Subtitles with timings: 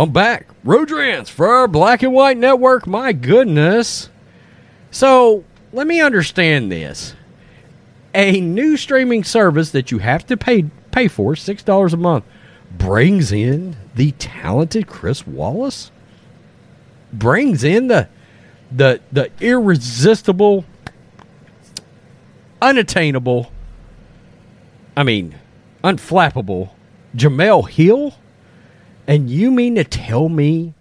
[0.00, 0.46] I'm back.
[0.64, 2.86] Rodrance for our Black and White Network.
[2.86, 4.08] My goodness.
[4.90, 7.14] So let me understand this.
[8.14, 12.24] A new streaming service that you have to pay pay for, six dollars a month,
[12.70, 15.90] brings in the talented Chris Wallace.
[17.12, 18.08] Brings in the
[18.72, 20.64] the the irresistible,
[22.62, 23.52] unattainable,
[24.96, 25.34] I mean,
[25.84, 26.70] unflappable
[27.14, 28.14] Jemele Hill.
[29.10, 30.72] And you mean to tell me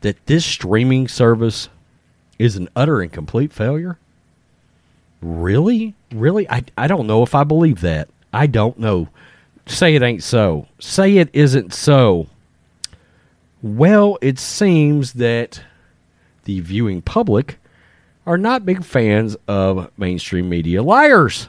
[0.00, 1.68] that this streaming service
[2.36, 3.98] is an utter and complete failure?
[5.20, 5.94] Really?
[6.12, 6.50] Really?
[6.50, 8.08] I, I don't know if I believe that.
[8.32, 9.10] I don't know.
[9.66, 10.66] Say it ain't so.
[10.80, 12.26] Say it isn't so.
[13.62, 15.62] Well, it seems that
[16.42, 17.60] the viewing public
[18.26, 21.48] are not big fans of mainstream media liars.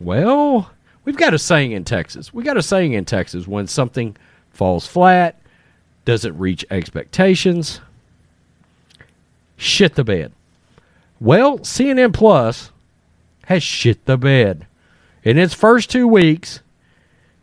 [0.00, 0.70] Well,
[1.04, 2.32] we've got a saying in Texas.
[2.32, 4.16] We got a saying in Texas when something
[4.52, 5.40] falls flat,
[6.04, 7.80] doesn't reach expectations,
[9.56, 10.32] shit the bed.
[11.20, 12.70] Well, CNN Plus
[13.46, 14.66] has shit the bed.
[15.22, 16.60] In its first two weeks,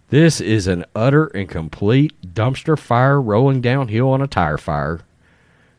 [0.10, 5.02] this is an utter and complete dumpster fire rolling downhill on a tire fire.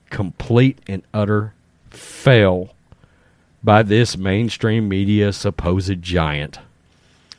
[0.08, 1.52] Complete and utter
[1.90, 2.74] fail
[3.62, 6.58] by this mainstream media supposed giant.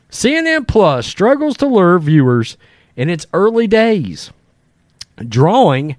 [0.09, 2.57] CNN Plus struggles to lure viewers
[3.01, 4.29] in its early days,
[5.27, 5.95] drawing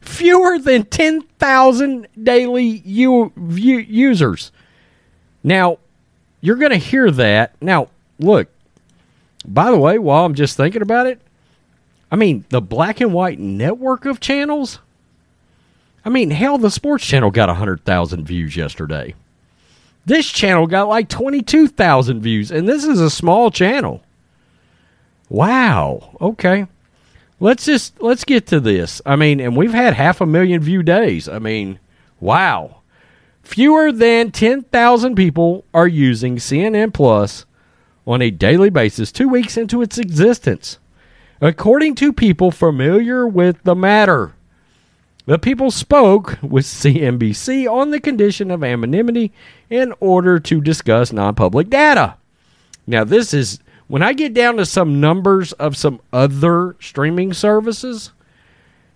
[0.00, 4.50] fewer than 10,000 daily u- users.
[5.44, 5.76] Now,
[6.40, 7.52] you're going to hear that.
[7.60, 7.88] Now,
[8.18, 8.48] look,
[9.46, 11.20] by the way, while I'm just thinking about it,
[12.10, 14.78] I mean, the black and white network of channels.
[16.02, 19.14] I mean, hell, the sports channel got 100,000 views yesterday.
[20.06, 24.02] This channel got like 22,000 views, and this is a small channel.
[25.28, 26.16] Wow.
[26.20, 26.66] Okay.
[27.40, 29.00] Let's just let's get to this.
[29.06, 31.28] I mean, and we've had half a million view days.
[31.28, 31.78] I mean,
[32.20, 32.76] wow.
[33.42, 37.46] Fewer than 10,000 people are using CNN Plus
[38.06, 40.78] on a daily basis 2 weeks into its existence.
[41.40, 44.34] According to people familiar with the matter,
[45.24, 49.32] the people spoke with CNBC on the condition of anonymity
[49.70, 52.16] in order to discuss non public data.
[52.86, 58.12] Now, this is when I get down to some numbers of some other streaming services,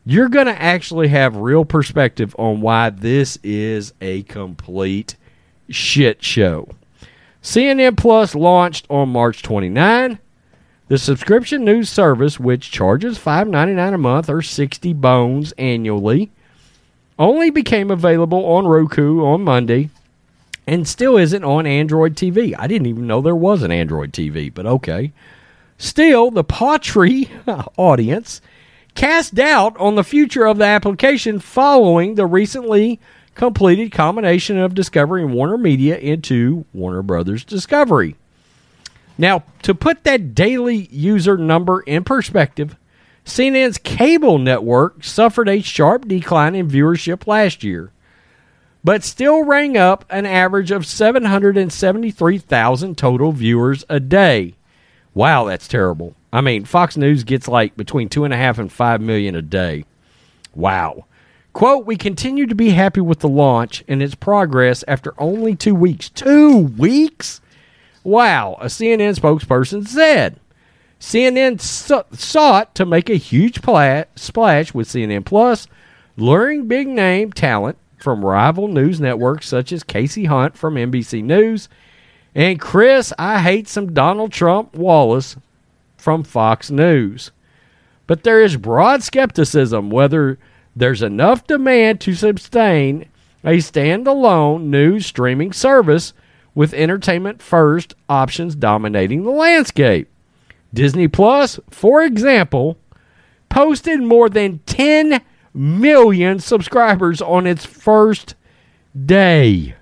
[0.04, 5.16] you're going to actually have real perspective on why this is a complete
[5.69, 6.69] shit show.
[7.42, 10.19] CNN Plus launched on March 29.
[10.88, 16.31] The subscription news service, which charges $5.99 a month or 60 bones annually,
[17.19, 19.88] only became available on Roku on Monday
[20.66, 22.54] and still isn't on Android TV.
[22.58, 25.12] I didn't even know there was an Android TV, but okay.
[25.78, 27.28] Still, the Pautry
[27.76, 28.40] audience
[28.94, 33.00] cast doubt on the future of the application following the recently
[33.34, 38.16] completed combination of Discovery and Warner Media into Warner Brothers Discovery.
[39.18, 42.76] Now, to put that daily user number in perspective,
[43.24, 47.92] CNN's cable network suffered a sharp decline in viewership last year
[48.84, 54.54] but still rang up an average of 773,000 total viewers a day.
[55.15, 56.15] Wow, that's terrible.
[56.32, 59.43] I mean, Fox News gets like between two and a half and five million a
[59.43, 59.84] day.
[60.54, 61.04] Wow.
[61.53, 65.75] Quote, we continue to be happy with the launch and its progress after only two
[65.75, 66.09] weeks.
[66.09, 67.43] Two weeks?
[68.05, 70.40] Wow, a CNN spokesperson said.
[70.99, 75.67] CNN sought to make a huge pla- splash with CNN Plus,
[76.17, 81.69] luring big name talent from rival news networks such as Kasie Hunt from NBC News
[82.34, 85.37] and Chris, I hate some Donald Trump Wallace
[85.96, 87.31] from Fox News.
[88.06, 90.38] But there is broad skepticism whether
[90.75, 93.06] there's enough demand to sustain
[93.44, 96.14] a standalone news streaming service
[96.54, 100.08] with entertainment first options dominating the landscape.
[100.72, 102.78] Disney Plus, for example,
[103.50, 105.20] posted more than 10
[105.54, 108.34] million subscribers on its first
[109.06, 109.75] day.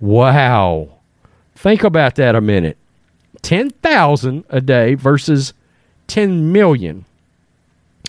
[0.00, 0.98] Wow.
[1.54, 2.76] Think about that a minute.
[3.42, 5.52] 10,000 a day versus
[6.06, 7.04] 10 million.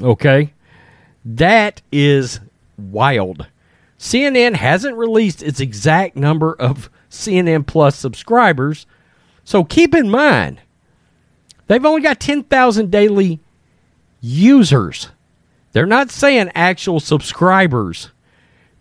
[0.02, 0.54] Okay?
[1.26, 2.40] That is
[2.78, 3.48] wild.
[3.98, 8.86] CNN hasn't released its exact number of CNN Plus subscribers.
[9.44, 10.62] So keep in mind,
[11.68, 13.40] they've only got 10,000 daily
[14.22, 15.10] users.
[15.72, 18.12] They're not saying actual subscribers.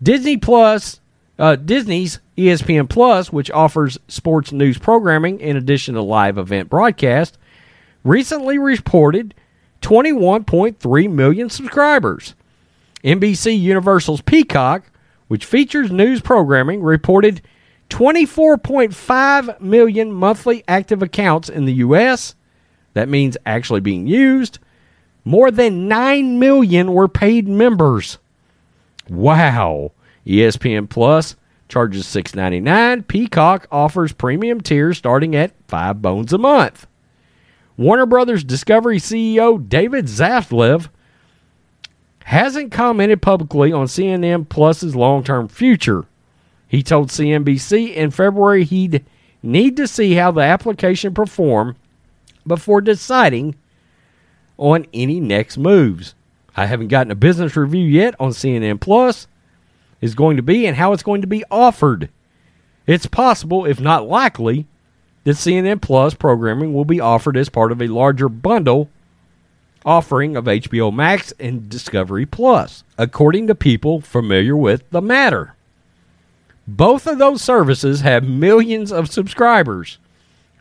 [0.02, 1.00] Disney Plus,
[1.38, 7.36] uh, Disney's ESPN Plus, which offers sports news programming in addition to live event broadcast,
[8.04, 9.34] recently reported
[9.82, 12.34] 21.3 million subscribers.
[13.04, 14.90] NBC Universal's Peacock,
[15.28, 17.42] which features news programming, reported
[17.90, 22.34] 24.5 million monthly active accounts in the U.S.
[22.94, 24.58] That means actually being used.
[25.28, 28.16] More than 9 million were paid members.
[29.10, 29.92] Wow.
[30.26, 31.36] ESPN Plus
[31.68, 33.06] charges $6.99.
[33.06, 36.86] Peacock offers premium tiers starting at 5 bones a month.
[37.76, 40.88] Warner Brothers Discovery CEO David Zaslav
[42.24, 46.06] hasn't commented publicly on CNN Plus's long-term future.
[46.66, 49.04] He told CNBC in February he'd
[49.42, 51.76] need to see how the application perform
[52.46, 53.56] before deciding
[54.58, 56.14] on any next moves.
[56.56, 59.28] I haven't gotten a business review yet on CNN Plus
[60.00, 62.10] is going to be and how it's going to be offered.
[62.86, 64.66] It's possible, if not likely,
[65.24, 68.90] that CNN Plus programming will be offered as part of a larger bundle
[69.84, 75.54] offering of HBO Max and Discovery Plus, according to people familiar with the matter.
[76.66, 79.98] Both of those services have millions of subscribers.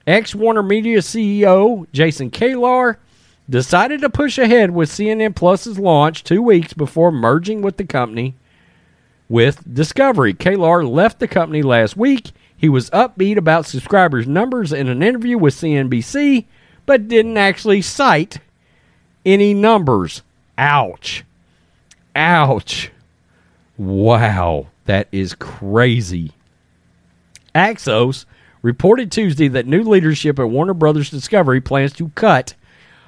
[0.06, 2.96] Ex Warner Media CEO Jason Kilar
[3.50, 8.36] decided to push ahead with CNN Plus's launch two weeks before merging with the company
[9.30, 10.34] with Discovery.
[10.34, 12.32] Kilar left the company last week.
[12.56, 16.46] He was upbeat about subscribers' numbers in an interview with CNBC,
[16.86, 18.40] but didn't actually cite
[19.26, 20.24] any numbers.
[20.58, 21.24] Ouch.
[22.16, 22.92] Ouch.
[23.78, 24.68] Wow.
[24.86, 26.32] That is crazy.
[27.54, 28.26] Axios
[28.62, 32.56] reported Tuesday that new leadership at Warner Brothers Discovery plans to cut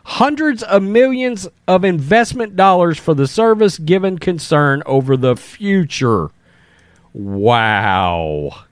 [0.09, 6.31] hundreds of millions of investment dollars for the service given concern over the future.
[7.13, 8.63] Wow.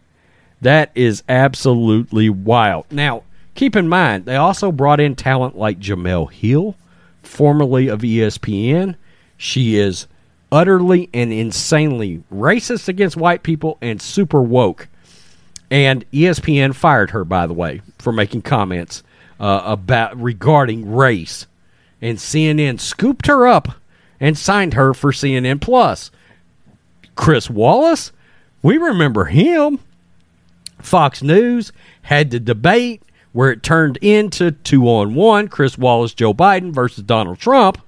[0.61, 2.85] That is absolutely wild.
[2.89, 3.21] Now,
[3.53, 6.75] keep in mind, they also brought in talent like Jemele Hill,
[7.21, 8.95] formerly of ESPN.
[9.37, 10.07] She is
[10.51, 14.87] utterly and insanely racist against white people and super woke.
[15.69, 19.03] And ESPN fired her, by the way, for making comments
[19.39, 21.47] uh, about regarding race.
[22.01, 23.69] And CNN scooped her up
[24.19, 26.11] and signed her for CNN Plus.
[27.15, 28.11] Chris Wallace,
[28.61, 29.79] we remember him.
[30.79, 31.71] Fox News
[32.03, 33.01] had the debate
[33.33, 37.81] where it turned into two on one Chris Wallace, Joe Biden versus Donald Trump.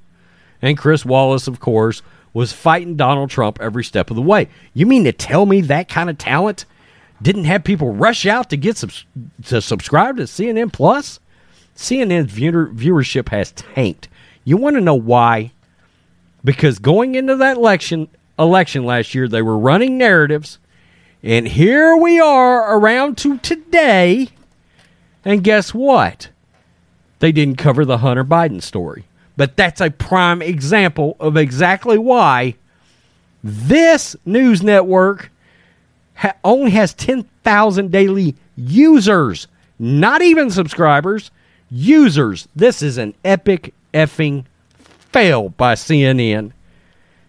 [0.62, 2.02] And Chris Wallace, of course,
[2.34, 4.50] was fighting Donald Trump every step of the way.
[4.74, 6.66] You mean to tell me that kind of talent
[7.22, 9.06] didn't have people rush out to get subs-
[9.46, 11.20] to subscribe to CNN Plus?
[11.80, 14.10] CNN's viewer- viewership has tanked.
[14.44, 15.52] You want to know why?
[16.44, 20.60] Because going into that election election last year, they were running narratives,
[21.24, 24.30] and here we are around to today,
[25.24, 26.30] and guess what?
[27.20, 29.06] They didn't cover the Hunter Biden story.
[29.38, 32.56] But that's a prime example of exactly why
[33.42, 35.32] this news network
[36.16, 41.32] ha- only has 10,000 daily users, not even subscribers,
[41.70, 42.48] users.
[42.56, 44.46] This is an epic effing
[45.12, 46.52] fail by CNN.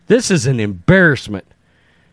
[0.07, 1.47] This is an embarrassment.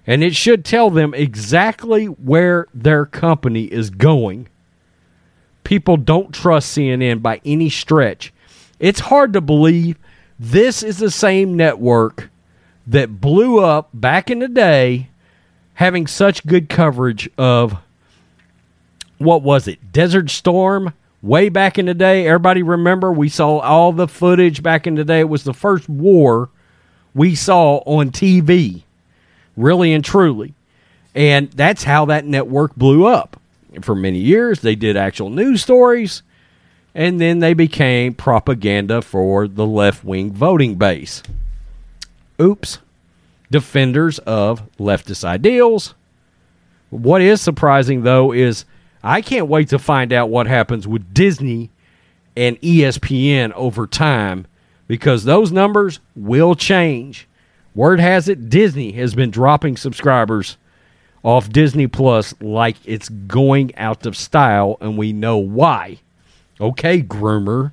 [0.06, 4.48] And it should tell them exactly where their company is going.
[5.64, 8.34] People don't trust CNN by any stretch.
[8.80, 9.98] It's hard to believe
[10.40, 12.30] this is the same network
[12.86, 15.10] that blew up back in the day,
[15.74, 17.78] having such good coverage of
[19.18, 22.28] what was it, Desert Storm, way back in the day.
[22.28, 25.22] Everybody remember we saw all the footage back in the day.
[25.22, 26.50] It was the first war
[27.14, 28.84] we saw on TV,
[29.56, 30.54] really and truly.
[31.16, 33.40] And that's how that network blew up.
[33.82, 36.22] For many years, they did actual news stories
[36.98, 41.22] and then they became propaganda for the left wing voting base.
[42.42, 42.80] Oops.
[43.52, 45.94] Defenders of leftist ideals.
[46.90, 48.66] What is surprising, though, is
[49.08, 51.72] I can't wait to find out what happens with Disney
[52.36, 54.48] and ESPN over time
[54.86, 57.26] because those numbers will change.
[57.74, 60.58] Word has it Disney has been dropping subscribers
[61.24, 66.00] off Disney Plus like it's going out of style, and we know why.
[66.60, 67.72] Okay, groomer.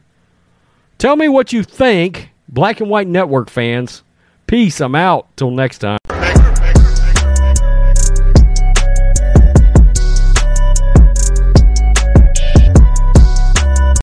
[0.98, 4.04] Tell me what you think, Black and White Network fans.
[4.46, 4.80] Peace.
[4.80, 5.36] I'm out.
[5.36, 5.98] Till next time.